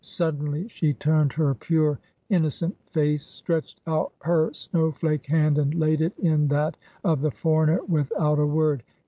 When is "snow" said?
4.51-4.91